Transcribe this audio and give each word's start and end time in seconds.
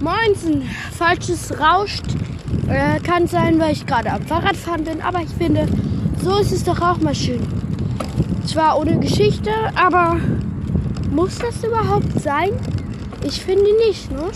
Moinsen, 0.00 0.62
falsches 0.92 1.58
rauscht. 1.58 2.04
Äh, 2.68 3.00
kann 3.00 3.26
sein, 3.26 3.58
weil 3.58 3.72
ich 3.72 3.86
gerade 3.86 4.12
am 4.12 4.22
Fahrradfahren 4.22 4.84
bin, 4.84 5.00
aber 5.02 5.20
ich 5.20 5.30
finde, 5.30 5.66
so 6.22 6.38
ist 6.38 6.52
es 6.52 6.64
doch 6.64 6.80
auch 6.80 6.98
mal 6.98 7.14
schön. 7.14 7.40
Zwar 8.46 8.78
ohne 8.78 8.98
Geschichte, 8.98 9.50
aber 9.74 10.18
muss 11.10 11.38
das 11.38 11.62
überhaupt 11.64 12.20
sein? 12.20 12.50
Ich 13.24 13.40
finde 13.40 13.66
nicht, 13.86 14.10
ne? 14.10 14.30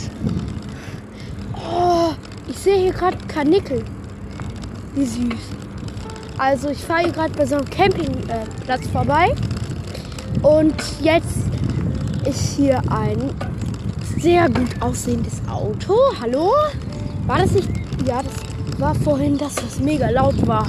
Oh, 1.55 2.13
ich 2.49 2.59
sehe 2.59 2.77
hier 2.77 2.93
gerade 2.93 3.17
Karnickel. 3.29 3.85
Wie 4.95 5.07
süß. 5.07 5.55
Also 6.37 6.69
ich 6.69 6.79
fahre 6.79 7.05
hier 7.05 7.13
gerade 7.13 7.33
bei 7.35 7.47
so 7.47 7.57
einem 7.57 7.71
Campingplatz 7.71 8.87
vorbei. 8.93 9.35
Und 10.43 10.75
jetzt 11.01 11.39
ist 12.27 12.57
hier 12.57 12.83
ein 12.91 13.31
sehr 14.25 14.49
gut 14.49 14.71
aussehendes 14.81 15.43
Auto. 15.51 15.95
Hallo? 16.19 16.51
War 17.27 17.41
das 17.41 17.51
nicht? 17.51 17.69
Ja, 18.07 18.23
das 18.23 18.81
war 18.81 18.95
vorhin 18.95 19.37
das, 19.37 19.55
was 19.57 19.81
mega 19.81 20.09
laut 20.09 20.47
war. 20.47 20.67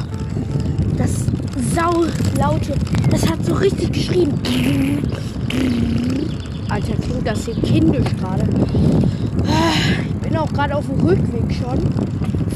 Das 0.98 1.24
saulaute. 1.74 2.74
Das 3.10 3.26
hat 3.30 3.46
so 3.46 3.54
richtig 3.54 3.94
geschrien. 3.94 4.34
Alter, 6.68 6.96
klingt 6.96 7.26
das 7.26 7.46
hier 7.46 7.56
kindisch 7.56 8.14
gerade. 8.20 8.44
Ich 10.10 10.16
bin 10.16 10.36
auch 10.36 10.52
gerade 10.52 10.76
auf 10.76 10.88
dem 10.88 11.00
Rückweg 11.00 11.50
schon. 11.54 11.80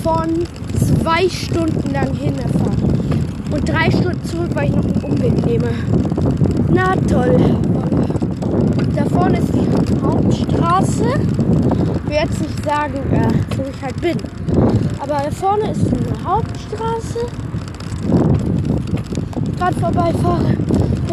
Von 0.03 0.43
zwei 0.77 1.29
Stunden 1.29 1.93
lang 1.93 2.13
hingefahren. 2.13 3.23
Und 3.49 3.69
drei 3.69 3.89
Stunden 3.89 4.23
zurück, 4.25 4.49
weil 4.53 4.69
ich 4.69 4.75
noch 4.75 4.83
einen 4.83 5.01
Umweg 5.01 5.45
nehme. 5.45 5.69
Na 6.73 6.93
toll. 7.07 7.37
Da 8.99 9.05
vorne 9.05 9.37
ist 9.37 9.53
die 9.53 9.65
Hauptstraße. 10.03 11.05
Ich 11.05 12.09
will 12.09 12.15
jetzt 12.15 12.41
nicht 12.41 12.65
sagen, 12.65 12.95
äh, 13.13 13.29
wo 13.55 13.63
ich 13.63 13.81
halt 13.81 14.01
bin. 14.01 14.17
Aber 14.99 15.23
da 15.23 15.31
vorne 15.31 15.71
ist 15.71 15.85
eine 15.87 16.21
Hauptstraße. 16.21 17.19
Gerade 19.57 19.79
vorbeifahre. 19.79 20.57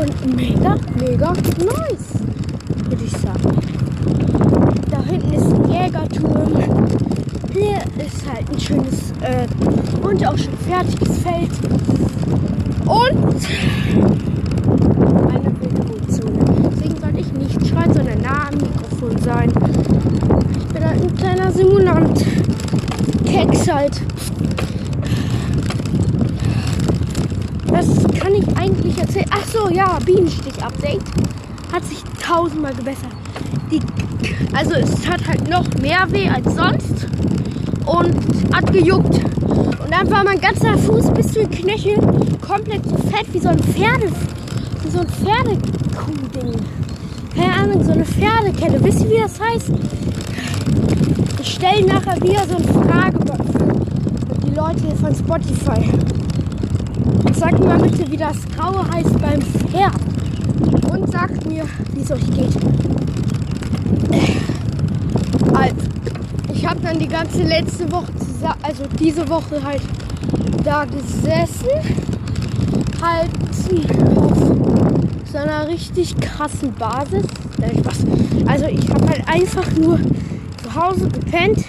Und 0.01 0.37
mega, 0.37 0.77
mega 0.99 1.33
nice. 1.33 2.17
Würde 2.89 3.05
ich 3.05 3.13
sagen. 3.13 3.57
Da 4.91 5.03
hinten 5.03 5.33
ist 5.33 5.53
ein 5.53 5.71
Jägerturm. 5.71 6.55
Hier 7.53 7.79
ist 8.05 8.29
halt 8.29 8.51
ein 8.51 8.61
schönes 8.61 9.13
äh, 9.21 9.47
und 10.05 10.27
auch 10.27 10.37
schon 10.37 10.57
fertiges 10.69 11.19
Feld. 11.19 11.53
Und 12.85 13.37
eine 15.29 15.53
Wildruhezone. 15.61 16.71
Deswegen 16.71 17.01
sollte 17.01 17.21
ich 17.21 17.33
nicht 17.33 17.67
schreien, 17.67 17.93
sondern 17.93 18.16
nah 18.27 18.51
sein. 19.23 19.51
Ich 19.51 20.75
bin 20.75 20.85
halt 20.85 21.03
ein 21.03 21.17
kleiner 21.17 21.51
Simulant. 21.51 22.25
Keks 23.25 23.71
halt. 23.73 24.01
Was 27.69 27.87
kann 28.19 28.35
ich 28.35 28.57
eigentlich 28.57 28.99
erzählen? 28.99 29.27
Ach 29.31 29.45
so, 29.47 29.69
ja, 29.69 29.99
Bienenstich-Update. 30.05 31.03
Hat 31.73 31.85
sich 31.85 32.03
tausendmal 32.23 32.75
gebessert. 32.75 33.11
Die, 33.71 33.81
also 34.55 34.75
es 34.75 35.07
hat 35.09 35.27
halt 35.27 35.49
noch 35.49 35.67
mehr 35.81 36.07
weh 36.11 36.29
als 36.29 36.55
sonst. 36.55 37.07
Und 37.85 38.55
hat 38.55 38.73
gejuckt. 38.73 39.21
Und 39.45 39.91
dann 39.91 40.11
war 40.11 40.25
mein 40.25 40.41
ganzer 40.41 40.77
Fuß 40.79 41.13
bis 41.13 41.33
zu 41.33 41.41
den 41.41 41.51
Knöchel 41.51 41.97
komplett 42.41 42.85
so 42.89 42.97
fett 42.97 43.27
wie 43.33 43.39
so 43.39 43.49
ein 43.49 43.59
Pferde, 43.59 44.11
wie 44.83 44.91
so 44.91 45.01
ein 45.01 45.09
Pferdekuh-Ding. 45.09 46.86
Keine 47.37 47.55
Ahnung, 47.55 47.85
so 47.85 47.93
eine 47.93 48.05
Pferdekette. 48.05 48.83
Wisst 48.83 49.03
ihr, 49.03 49.11
wie 49.11 49.21
das 49.21 49.39
heißt? 49.39 49.71
Ich 51.41 51.55
stelle 51.55 51.87
nachher 51.87 52.21
wieder 52.23 52.47
so 52.47 52.57
eine 52.57 52.89
Frage 52.89 53.19
für 54.27 54.47
die 54.47 54.55
Leute 54.55 54.97
von 54.97 55.15
Spotify. 55.15 55.91
Sagt 57.35 57.59
mir 57.61 57.67
mal 57.67 57.79
bitte, 57.79 58.11
wie 58.11 58.17
das 58.17 58.37
Graue 58.57 58.91
heißt 58.91 59.21
beim 59.21 59.43
Pferd. 59.43 59.93
Und 60.91 61.13
sagt 61.13 61.47
mir, 61.47 61.65
wie 61.95 62.01
es 62.01 62.11
euch 62.11 62.27
geht. 62.31 62.57
Also, 65.55 65.77
ich 66.53 66.67
habe 66.67 66.81
dann 66.81 66.99
die 66.99 67.09
ganze 67.09 67.43
letzte 67.43 67.91
Woche, 67.93 68.13
also 68.63 68.85
diese 68.99 69.29
Woche 69.29 69.63
halt 69.63 69.83
da 70.65 70.85
gesessen. 70.85 71.69
Halt 73.03 73.31
einer 75.37 75.69
richtig 75.69 76.17
krassen 76.21 76.73
Basis. 76.75 77.25
Also 78.47 78.67
ich 78.67 78.89
habe 78.91 79.09
halt 79.09 79.29
einfach 79.29 79.71
nur 79.73 79.99
zu 80.63 80.75
Hause 80.75 81.09
gepennt 81.09 81.65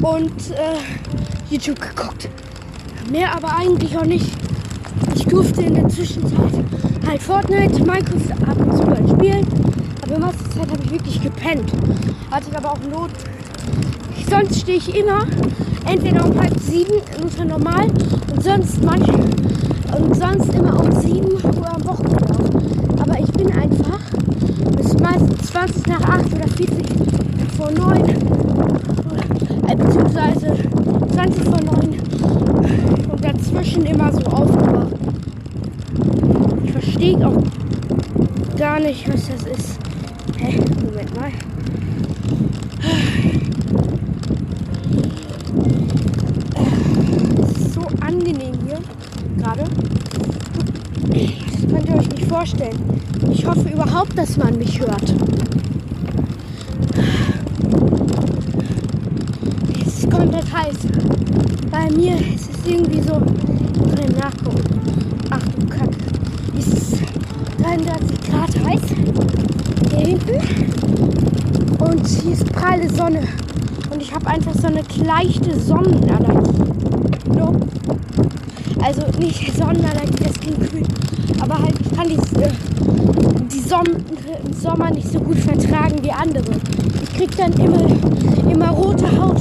und 0.00 0.50
äh, 0.50 1.50
YouTube 1.50 1.80
geguckt. 1.80 2.28
Mehr 3.10 3.34
aber 3.34 3.56
eigentlich 3.56 3.96
auch 3.96 4.04
nicht. 4.04 4.30
Ich 5.14 5.24
durfte 5.26 5.62
in 5.62 5.74
der 5.74 5.88
Zwischenzeit 5.88 6.52
halt 7.06 7.22
Fortnite, 7.22 7.84
Minecraft 7.84 8.48
ab 8.48 8.58
und 8.58 8.76
zu 8.76 8.82
mal 8.84 9.08
spielen. 9.08 9.46
Aber 10.02 10.18
meiste 10.18 10.50
Zeit 10.50 10.70
habe 10.70 10.82
ich 10.84 10.90
wirklich 10.90 11.22
gepennt. 11.22 11.72
Hatte 12.30 12.46
ich 12.50 12.56
aber 12.56 12.72
auch 12.72 12.80
Not. 12.90 13.10
Sonst 14.28 14.60
stehe 14.60 14.78
ich 14.78 14.96
immer 14.96 15.26
entweder 15.86 16.24
um 16.24 16.38
halb 16.40 16.58
sieben 16.60 16.94
unter 17.22 17.44
normal 17.44 17.86
und 18.32 18.42
sonst 18.42 18.82
manch, 18.82 19.06
und 19.96 20.14
sonst 20.14 20.52
immer 20.54 20.80
um 20.80 20.92
sieben 21.00 21.32
Uhr 21.32 21.74
am 21.74 21.84
Wochenende. 21.84 23.00
Aber 23.00 23.18
ich 23.18 23.30
bin 23.32 23.52
einfach 23.52 24.00
bis 24.76 24.94
meistens 24.98 25.46
20 25.48 25.86
nach 25.86 26.00
8 26.00 26.26
oder 26.34 26.48
40 26.48 26.86
vor 27.56 27.70
9 27.70 28.08
äh, 29.68 29.76
beziehungsweise 29.76 30.56
20 31.12 31.44
vor 31.44 31.60
9 31.64 32.00
und 33.10 33.24
dazwischen 33.24 33.86
immer 33.86 34.12
so 34.12 34.20
aufgewacht. 34.22 34.94
Ich 36.64 36.72
verstehe 36.72 37.26
auch 37.26 37.42
gar 38.58 38.80
nicht, 38.80 39.06
was 39.12 39.28
das 39.28 39.42
ist. 39.46 39.78
Hä? 40.38 40.58
Moment 40.84 41.14
mal. 41.16 41.30
Es 47.42 47.60
ist 47.60 47.74
so 47.74 47.82
angenehm 48.00 48.54
hier 48.66 48.78
gerade. 49.38 49.64
Das 51.10 51.70
könnt 51.70 51.88
ihr 51.88 51.96
euch 51.96 52.08
nicht 52.08 52.26
vorstellen. 52.44 53.00
Ich 53.32 53.46
hoffe 53.46 53.70
überhaupt, 53.70 54.18
dass 54.18 54.36
man 54.36 54.58
mich 54.58 54.78
hört. 54.78 55.14
Es 59.80 59.98
ist 60.00 60.10
komplett 60.10 60.52
heiß. 60.52 60.76
Bei 61.70 61.90
mir 61.90 62.16
ist 62.16 62.50
es 62.50 62.70
irgendwie 62.70 63.00
so. 63.00 63.22
Ich 63.98 64.16
nachgucken. 64.18 64.62
Ach 65.30 65.40
du 65.58 65.66
Kacke. 65.68 65.96
Es 66.58 66.66
ist 66.66 66.98
33 67.62 68.20
Grad 68.30 68.50
heiß. 68.66 68.82
Hier 69.90 70.06
hinten. 70.06 71.82
Und 71.82 72.06
hier 72.06 72.32
ist 72.32 72.52
pralle 72.52 72.90
Sonne. 72.90 73.22
Und 73.90 74.02
ich 74.02 74.14
habe 74.14 74.26
einfach 74.26 74.52
so 74.52 74.66
eine 74.66 74.82
leichte 75.02 75.58
Sonnenallergie. 75.58 76.62
No. 77.34 77.58
Also 78.84 79.00
nicht 79.18 79.56
Sonnenallergie, 79.56 80.22
das 80.22 80.34
klingt 80.34 80.70
kühl. 80.70 80.82
Aber 81.40 81.58
halt, 81.58 81.74
ich 81.80 81.96
kann 81.96 82.06
die, 82.06 82.16
äh, 82.42 82.50
die 83.50 83.60
Sonnen 83.60 84.04
im 84.44 84.52
Sommer 84.52 84.90
nicht 84.90 85.10
so 85.10 85.18
gut 85.20 85.38
vertragen 85.38 85.96
wie 86.02 86.12
andere. 86.12 86.44
Ich 87.02 87.14
krieg 87.14 87.34
dann 87.38 87.52
immer, 87.54 87.86
immer 88.50 88.68
rote 88.68 89.06
Haut, 89.18 89.40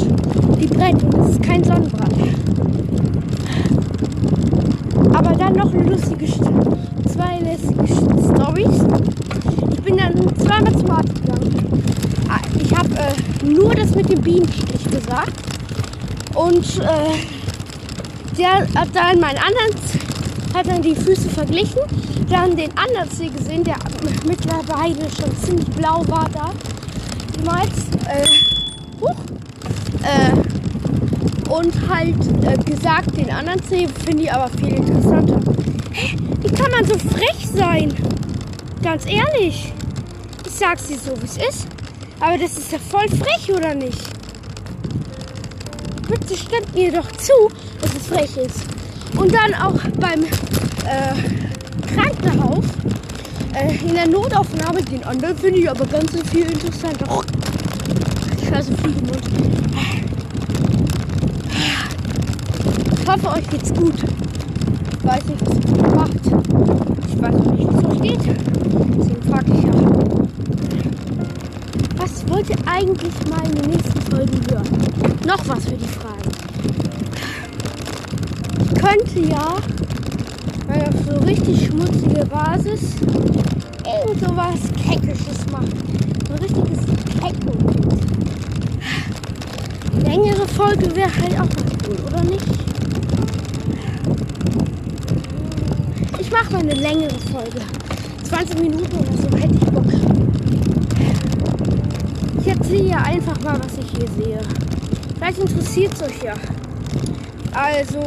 die 0.61 0.67
brennt 0.67 1.03
und 1.03 1.17
das 1.17 1.31
ist 1.31 1.43
kein 1.43 1.61
Sonnenbrand. 1.61 2.15
Aber 5.13 5.35
dann 5.35 5.53
noch 5.55 5.73
eine 5.73 5.89
lustige, 5.89 6.25
zwei 6.25 7.39
lustige 7.39 8.23
Stories. 8.23 8.81
Ich 9.73 9.81
bin 9.81 9.97
dann 9.97 10.13
zweimal 10.37 10.73
zum 10.73 10.89
Arzt 10.89 11.15
gegangen. 11.15 11.83
Ich 12.61 12.73
habe 12.73 12.89
äh, 12.95 13.45
nur 13.45 13.75
das 13.75 13.93
mit 13.93 14.09
dem 14.09 14.21
Bienenstich 14.21 14.85
gesagt. 14.85 15.33
Und 16.33 16.79
äh, 16.79 17.42
der 18.37 18.67
hat 18.75 18.89
dann 18.93 19.19
meinen 19.19 19.37
anderen, 19.37 19.75
hat 20.53 20.67
dann 20.67 20.81
die 20.81 20.95
Füße 20.95 21.29
verglichen, 21.29 21.81
dann 22.29 22.55
den 22.55 22.75
anderen 22.77 23.09
Zeh 23.11 23.29
gesehen, 23.29 23.63
der 23.63 23.75
mittlerweile 24.25 25.09
schon 25.09 25.35
ziemlich 25.43 25.69
blau 25.71 26.03
war 26.07 26.29
da. 26.33 26.51
Damals, 27.37 27.71
äh, 28.07 28.27
huch, 29.01 29.15
äh, 30.03 31.49
und 31.49 31.73
halt 31.87 32.15
äh, 32.45 32.57
gesagt, 32.63 33.15
den 33.17 33.29
anderen 33.29 33.61
Zeh 33.63 33.87
finde 34.05 34.23
ich 34.23 34.33
aber 34.33 34.49
viel 34.57 34.73
interessanter. 34.73 35.39
Hä, 35.91 36.17
wie 36.41 36.49
kann 36.49 36.71
man 36.71 36.85
so 36.85 36.97
frech 36.97 37.47
sein? 37.53 37.93
Ganz 38.81 39.05
ehrlich. 39.05 39.71
Ich 40.45 40.53
sag's 40.53 40.87
dir 40.87 40.97
so, 40.97 41.11
wie 41.21 41.25
es 41.25 41.37
ist. 41.37 41.67
Aber 42.19 42.37
das 42.37 42.57
ist 42.57 42.71
ja 42.71 42.79
voll 42.79 43.07
frech, 43.09 43.51
oder 43.53 43.75
nicht? 43.75 44.12
Bitte 46.25 46.39
stimmt 46.39 46.73
mir 46.73 46.89
doch 46.89 47.11
zu, 47.17 47.33
dass 47.81 47.95
es 47.95 48.07
frech 48.07 48.37
ist. 48.37 48.61
Und 49.17 49.33
dann 49.33 49.53
auch 49.55 49.77
beim 49.99 50.23
äh, 50.23 51.13
Krankenhaus, 51.93 52.63
äh, 53.53 53.75
in 53.85 53.93
der 53.93 54.07
Notaufnahme, 54.07 54.81
den 54.83 55.03
anderen 55.03 55.37
finde 55.37 55.59
ich 55.59 55.69
aber 55.69 55.85
ganz 55.85 56.11
viel 56.31 56.45
interessanter. 56.45 57.21
Scheiße, 58.49 58.71
Fliegen 58.77 58.99
im 58.99 59.05
Mund. 59.07 59.21
Ich 63.01 63.07
hoffe, 63.09 63.29
euch 63.29 63.49
geht's 63.49 63.73
gut. 63.73 63.95
Ich 63.95 65.05
weiß 65.05 65.25
nicht, 65.25 65.41
was 65.45 65.57
ihr 65.77 65.95
macht. 65.95 66.25
Ich 67.09 67.21
weiß 67.21 67.35
nicht, 67.35 67.57
wie 67.57 67.63
es 67.63 67.81
so 67.81 67.95
steht. 67.95 68.37
Deswegen 68.97 69.23
frage 69.29 69.51
ich 69.53 69.63
ja. 69.63 70.32
Was 72.25 72.35
wollt 72.35 72.49
ihr 72.49 72.57
eigentlich 72.65 73.13
mal 73.29 73.45
in 73.45 73.55
den 73.55 73.71
nächsten 73.71 74.01
Folgen 74.01 74.39
hören? 74.49 74.67
Noch 75.25 75.47
was 75.47 75.65
für 75.65 75.75
die 75.75 75.87
Fragen. 75.87 76.29
Ich 78.63 78.73
könnte 78.75 79.19
ja 79.19 79.55
mal 80.67 80.81
auf 80.87 80.95
so 81.07 81.25
richtig 81.25 81.65
schmutzige 81.65 82.25
Basis 82.25 82.95
irgend 83.85 84.19
sowas 84.19 84.59
Keckisches 84.85 85.45
machen. 85.51 85.69
So 86.27 86.33
ein 86.33 86.39
richtiges 86.39 86.79
Keckmoment. 87.19 88.03
Längere 90.03 90.47
Folge 90.47 90.95
wäre 90.95 91.15
halt 91.15 91.39
auch 91.39 91.49
was 91.55 91.73
cool, 91.87 91.97
oder 92.07 92.23
nicht? 92.23 92.45
Ich 96.19 96.31
mache 96.31 96.53
mal 96.53 96.61
eine 96.61 96.73
längere 96.75 97.19
Folge. 97.31 97.61
20 98.23 98.59
Minuten 98.59 98.97
oder 98.97 99.17
so 99.17 99.37
hätte 99.37 99.53
ich 99.53 99.65
Bock. 99.65 99.83
Ich 102.45 102.49
erzähle 102.49 102.81
ja 102.93 103.01
einfach 103.01 103.39
mal, 103.41 103.59
was 103.59 103.75
ich 103.79 103.89
hier 103.89 104.07
sehe. 104.09 104.39
Vielleicht 105.15 105.39
interessiert 105.39 105.93
es 105.93 106.03
euch 106.03 106.23
ja. 106.23 106.35
Also, 107.51 108.01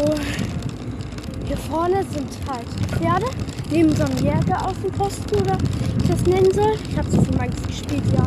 hier 1.44 1.56
vorne 1.56 2.04
sind 2.04 2.30
halt 2.48 2.68
Pferde 2.92 3.26
neben 3.70 3.94
so 3.96 4.04
einem 4.04 4.18
Jäger 4.18 4.64
auf 4.64 4.80
dem 4.80 4.92
Posten 4.92 5.34
oder 5.40 5.58
wie 5.58 6.02
ich 6.02 6.08
das 6.08 6.22
nennen 6.22 6.52
soll. 6.52 6.74
Ich 6.88 6.96
habe 6.96 7.10
so 7.10 7.20
viel 7.20 7.36
mal 7.36 7.48
gespielt, 7.48 8.04
ja. 8.12 8.22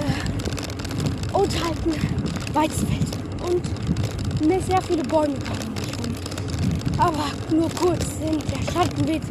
Äh, 0.00 1.36
und 1.36 1.64
halt 1.64 1.78
ein 1.84 2.54
Weizenfeld. 2.54 3.08
Und 3.44 4.46
mir 4.46 4.60
sehr 4.60 4.82
viele 4.82 5.02
Bäume 5.02 5.34
kommen. 5.34 5.74
Aber 6.98 7.24
nur 7.50 7.68
kurz, 7.70 8.06
denn 8.20 8.38
der 8.38 8.72
Schattenweg 8.72 9.22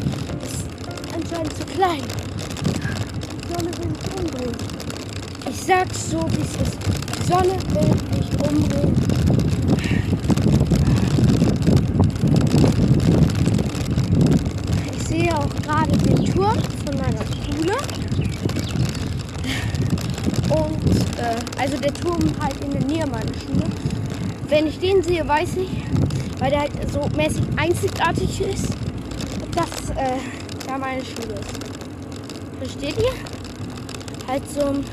ist 0.43 0.65
anscheinend 1.15 1.55
zu 1.55 1.65
klein. 1.65 2.01
Die 3.23 3.53
Sonne 3.53 3.71
will 3.77 3.87
mich 3.87 4.19
umbringen. 4.19 4.90
Ich 5.53 5.63
sag's 5.63 6.11
so, 6.11 6.19
wie 6.31 6.41
es 6.41 6.55
ist. 6.65 6.77
Die 7.19 7.27
Sonne 7.27 7.57
will 7.73 7.91
mich 8.15 8.31
umbringen. 8.39 8.95
Ich 14.95 15.03
sehe 15.03 15.37
auch 15.37 15.49
gerade 15.49 15.91
den 15.91 16.23
Turm 16.23 16.57
von 16.85 16.95
meiner 16.95 17.25
Schule. 17.35 17.75
Und 20.51 21.19
äh, 21.19 21.59
also 21.59 21.77
der 21.79 21.93
Turm 21.95 22.21
halt 22.39 22.63
in 22.63 22.71
der 22.71 22.85
Nähe 22.85 23.05
meiner 23.07 23.33
Schule. 23.33 23.65
Wenn 24.47 24.67
ich 24.67 24.79
den 24.79 25.03
sehe, 25.03 25.27
weiß 25.27 25.57
ich, 25.57 25.69
weil 26.39 26.51
der 26.51 26.61
halt 26.61 26.71
so 26.93 27.09
mäßig 27.17 27.43
einzigartig 27.57 28.39
ist, 28.39 28.69
dass 29.53 29.89
äh, 29.97 30.17
da 30.65 30.77
meine 30.77 31.03
Schule 31.03 31.33
ist. 31.33 31.59
Versteht 32.57 32.97
ihr? 32.97 33.11
Halt 34.29 34.49
so 34.49 34.61
ein 34.61 34.85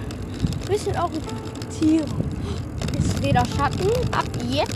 bisschen 0.66 0.96
Orientierung. 0.96 2.24
Ist 2.98 3.22
wieder 3.22 3.44
Schatten 3.56 3.90
ab 4.12 4.26
jetzt. 4.48 4.74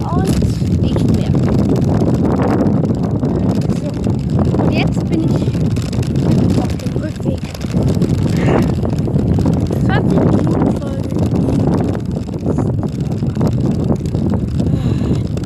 Und 0.00 0.80
nicht 0.82 1.16
mehr. 1.16 1.32
So, 3.80 3.88
und 4.62 4.72
jetzt 4.72 5.08
bin 5.08 5.20
ich 5.24 5.42
auf 6.58 6.72
dem 6.76 6.92
Rückweg. 7.02 7.40
20 9.86 10.18
Minuten 10.18 10.70
Folge. 10.80 11.08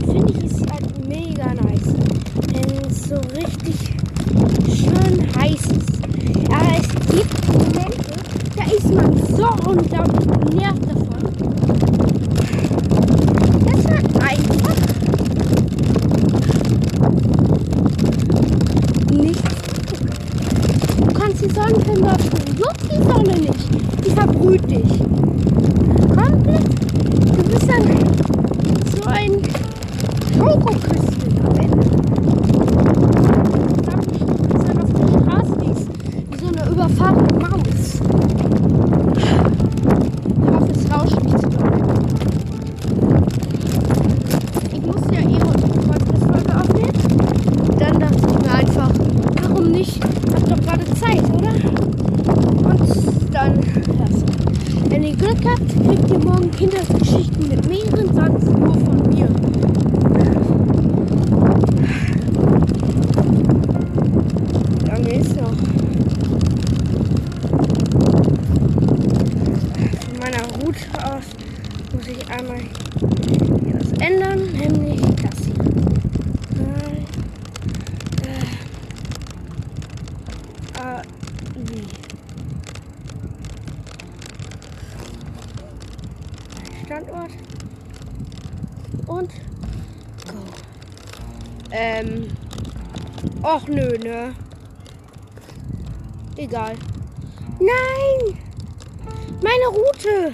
find 0.06 0.30
ich 0.32 0.44
es 0.52 0.58
halt 0.72 1.08
mega 1.08 1.54
nice, 1.54 1.94
wenn 2.54 2.70
es 2.88 2.98
so 3.10 3.16
richtig 3.36 3.76
heiß 5.40 5.54
ist. 5.54 6.00
Aber 6.52 6.72
es 6.78 6.88
gibt 7.16 7.48
Momente, 7.48 8.14
da 8.56 8.64
ist 8.66 8.90
man 8.94 9.08
so 9.36 9.48
unglaublich 9.70 10.28
genervt 10.50 10.86
davon. 10.86 11.24
Das 13.66 13.80
war 13.86 14.02
einfach 14.28 14.76
nicht 19.12 19.44
gut. 19.44 20.00
Du 21.00 21.14
kannst 21.14 21.40
die 21.44 21.50
Sonnentemperaturen, 21.54 22.58
juckt 22.58 22.86
die 22.92 23.02
Sonne 23.04 23.36
nicht. 23.40 23.66
Die 24.06 24.12
verbrüht 24.12 24.70
dich. 24.70 25.00
Komplett. 26.16 26.68
Du 27.38 27.44
bist 27.44 27.68
dann 27.70 27.84
so 28.96 29.02
ein 29.10 29.32
Schokoküsschen 30.38 31.40
am 31.46 31.56
Ende. 31.56 31.86
Dann 33.86 34.00
ist 34.00 34.64
dann 34.68 34.78
auf 34.82 34.92
der 34.94 35.08
Straße 35.08 35.54
die 35.64 35.72
ist 35.72 35.88
wie 36.32 36.38
so 36.40 36.48
eine 36.48 36.72
überfahrene 36.72 37.34
Maus. 37.40 38.02
Ich 39.18 39.30
hoffe, 40.52 40.72
es 40.72 40.84
rauscht 40.92 41.24
nicht 41.24 41.40
so 41.40 41.48
doll. 41.50 41.72
Ich 44.72 44.82
muss 44.86 45.04
ja 45.12 45.20
eh 45.20 45.40
heute 45.44 45.64
eine 45.66 45.82
Podcast-Folge 45.88 46.52
aufnehmen. 46.56 47.00
Dann 47.80 48.00
dachte 48.00 48.18
ich 48.18 48.34
mir 48.46 48.54
einfach, 48.54 48.92
warum 49.42 49.66
nicht? 49.72 50.04
Hab 50.04 50.50
doch 50.50 50.62
gerade 50.66 50.86
Zeit, 50.96 51.24
oder? 51.34 51.54
Und 52.70 53.34
dann, 53.34 53.54
hörst 53.98 54.24
du. 54.24 54.90
Wenn 54.90 54.99
ihr 55.10 55.16
Glück 55.16 55.44
habt, 55.44 55.68
kriegt 55.88 56.12
ihr 56.12 56.20
morgen 56.20 56.52
Kindergeschichten 56.52 57.48
mit 57.48 57.68
mehreren 57.68 58.14
Sätzen 58.14 58.60
nur 58.60 58.76
von 58.76 59.10
mir. 59.10 59.28
Dann 64.86 65.06
ist 65.06 65.36
noch 65.36 65.56
von 70.06 70.20
meiner 70.20 70.44
Route 70.62 70.86
aus 71.04 71.26
muss 71.92 72.08
ich 72.08 72.30
einmal 72.30 72.60
hier 73.64 73.80
was 73.80 73.92
ändern, 73.94 74.42
nämlich 74.52 75.02
das 75.02 75.46
hier. 75.46 75.56
Äh, 76.62 77.00
äh, 80.78 81.02
wie? 81.66 81.88
Standort 87.00 87.32
und 89.08 89.30
go. 90.26 90.44
Ähm. 91.72 92.28
Och 93.42 93.68
nö, 93.70 93.98
ne? 93.98 94.36
Egal. 96.36 96.76
Nein! 97.60 98.38
Meine 99.42 99.68
Route! 99.68 100.34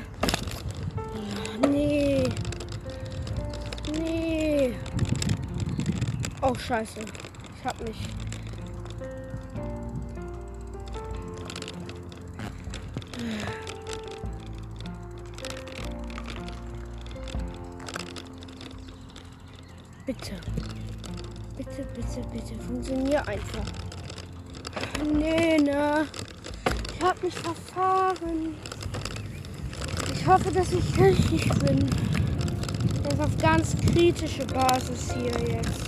Ja, 1.61 1.67
nee. 1.67 2.23
Nee. 3.99 4.73
Oh, 6.41 6.55
scheiße. 6.55 7.01
Ich 7.01 7.65
hab 7.65 7.79
mich. 7.81 8.24
Bitte, 22.45 22.57
bitte. 22.57 22.63
Funktionier 22.63 23.27
einfach. 23.27 23.65
Nee, 25.13 25.57
ne? 25.57 26.07
Ich 26.93 27.03
hab 27.03 27.21
mich 27.21 27.33
verfahren. 27.33 28.55
Ich 30.13 30.27
hoffe, 30.27 30.51
dass 30.51 30.71
ich 30.71 30.99
richtig 30.99 31.49
bin. 31.59 31.89
Das 33.03 33.13
ist 33.13 33.19
auf 33.19 33.37
ganz 33.37 33.75
kritische 33.75 34.45
Basis 34.45 35.13
hier 35.13 35.55
jetzt. 35.55 35.81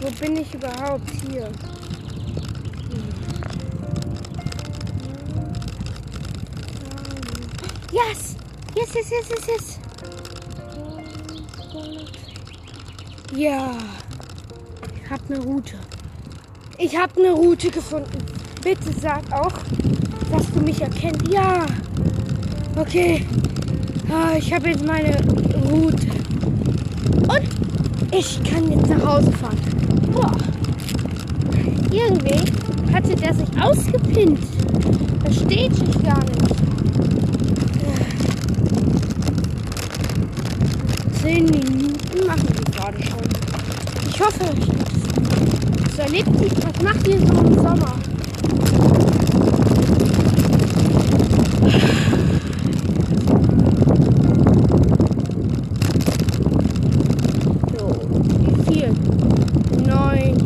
Wo 0.00 0.10
bin 0.10 0.36
ich 0.38 0.54
überhaupt 0.54 1.10
hier? 1.28 1.48
Yes! 7.92 8.36
Yes, 8.76 8.94
yes, 8.94 9.10
yes, 9.10 9.28
yes, 9.28 9.46
yes! 9.46 9.78
Ja. 13.36 13.76
Ich 15.10 15.16
habe 15.18 15.34
eine 15.34 15.44
Route. 15.44 15.74
Ich 16.78 16.96
habe 16.96 17.12
eine 17.18 17.32
Route 17.32 17.68
gefunden. 17.68 18.18
Bitte 18.62 18.92
sag 19.02 19.24
auch, 19.32 19.52
dass 20.30 20.48
du 20.52 20.60
mich 20.60 20.80
erkennst. 20.80 21.26
Ja. 21.32 21.66
Okay. 22.76 23.26
Ah, 24.08 24.36
ich 24.38 24.52
habe 24.52 24.68
jetzt 24.68 24.86
meine 24.86 25.16
Route. 25.68 26.06
Und 27.26 27.42
ich 28.16 28.40
kann 28.44 28.70
jetzt 28.70 28.88
nach 28.88 29.04
Hause 29.04 29.32
fahren. 29.32 29.58
Boah. 30.12 30.30
Irgendwie 31.90 32.92
hatte 32.92 33.16
der 33.16 33.34
sich 33.34 33.48
ausgepinnt. 33.60 34.38
Versteht 35.24 35.74
sich 35.74 36.02
gar 36.04 36.20
nicht. 36.20 36.54
Zehn 41.20 41.46
Minuten 41.46 42.26
machen 42.28 42.48
wir 42.48 42.72
gerade 42.72 43.02
schon. 43.02 43.28
Ich 44.08 44.20
hoffe, 44.20 44.89
erlebt 46.00 46.38
sich. 46.38 46.52
Was 46.64 46.82
macht 46.82 47.06
ihr 47.08 47.18
so 47.18 47.24
im 47.26 47.54
Sommer? 47.54 47.94
So, 57.76 57.84
wie 58.38 58.72
viel? 58.72 58.88
Neun 59.86 60.36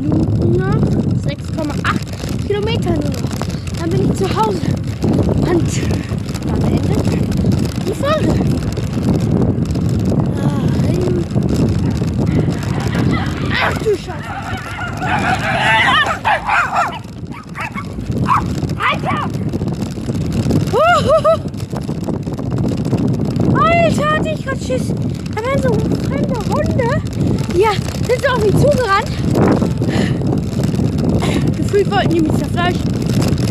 Minuten 0.00 0.52
noch. 0.56 0.84
6,8 1.24 2.46
Kilometer 2.46 2.90
nur 2.90 2.98
noch. 2.98 3.30
Dann 3.78 3.90
bin 3.90 4.00
ich 4.10 4.16
zu 4.18 4.26
Hause. 4.36 4.60
Und 5.40 5.68
dann 6.46 6.62
endet 6.62 7.04
die 7.88 7.94
Folge. 7.94 8.28
Nein. 10.36 11.24
Ach 13.62 13.76
du 13.78 13.90
Scheiße. 13.90 14.40
Alter! 18.90 19.20
Alter, 23.54 24.08
hatte 24.14 24.42
gerade 24.42 24.64
Schiss. 24.64 24.86
Da 25.34 25.42
waren 25.42 25.60
so 25.60 25.72
fremde 26.06 26.38
Hunde. 26.48 26.90
Ja, 27.58 27.72
sind 28.08 28.24
auf 28.30 28.40
mich 28.44 28.54
zugerannt. 28.54 29.10
Gefühlt 31.56 31.90
wollten 31.90 32.10
die 32.10 32.20
mich 32.20 32.32
zerfleischen. 32.38 32.82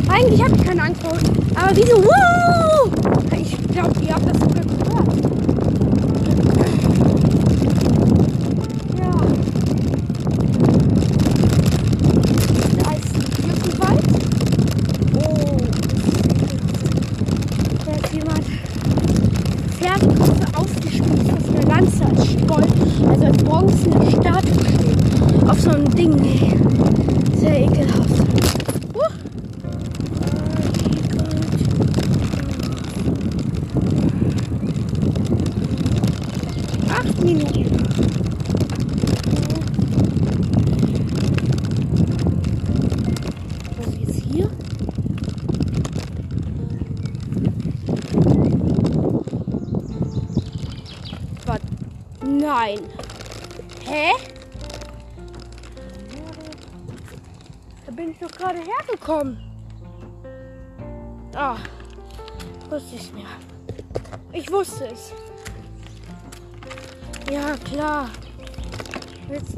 Eigentlich 0.10 0.42
habe 0.42 0.56
ich 0.56 0.63
keine 0.66 0.84
Angst 0.84 1.01
vor 1.01 1.12
Hunden. 1.12 1.56
Aber 1.56 1.75
wieso? 1.75 1.98
Wow! 2.04 2.92
Ich 3.38 3.58
glaube, 3.72 4.00
ihr 4.01 4.13
habt 4.13 4.30
das 4.30 4.39
sogar 4.39 4.63
gehört. 4.63 4.80
Ja. 8.98 9.12
Da 12.78 12.92
ist 12.92 13.16
ein 13.16 13.25
Birkenwald. 13.46 14.06
Oh. 15.16 15.58
Da 17.86 17.92
ist 17.92 18.13
jemand 18.13 18.46
Pferdeköpfe 19.79 20.57
aufgespießt 20.57 21.31
auf 21.31 21.55
einer 21.55 21.67
Lanze 21.67 22.05
als 22.05 22.31
Spoll, 22.31 22.63
also 23.07 23.25
als 23.25 23.38
bronzene 23.43 24.12
Statue 24.12 24.65
steht. 24.65 25.50
Auf 25.50 25.59
so 25.62 25.69
einem 25.69 25.89
Ding. 25.95 26.17
Sehr 27.38 27.62
ekelhaft. 27.62 28.19
Uh. 28.93 29.00
Acht 36.91 37.24
Minuten. 37.24 37.69
Was 43.77 43.88
ist 43.88 44.00
jetzt 44.01 44.24
hier? 44.29 44.50
Was? 51.45 51.59
Nein. 52.50 52.79
Hä? 53.86 54.12
Da 57.86 57.91
bin 57.91 58.10
ich 58.10 58.18
doch 58.18 58.32
gerade 58.32 58.58
hergekommen. 58.58 59.38
Ah, 61.36 61.58
wusste 62.68 62.96
ich 62.96 63.13
mir. 63.13 63.27
Ich 64.34 64.51
wusste 64.51 64.88
es. 64.88 65.13
Ja, 67.32 67.56
klar. 67.58 68.10
Willst 69.27 69.56